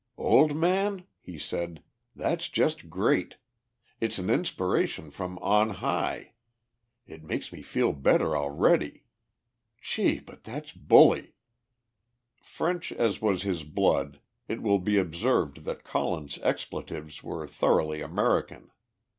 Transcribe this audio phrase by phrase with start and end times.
[0.17, 1.83] "Old man," he said,
[2.15, 3.35] "that's just great.
[3.99, 6.33] It's an inspiration from on high.
[7.05, 9.03] It makes me feel better already.
[9.79, 10.17] Gee!
[10.19, 11.35] but that's bully."
[12.41, 18.71] French as was his blood, it will be observed that Colin's expletives were thoroughly American.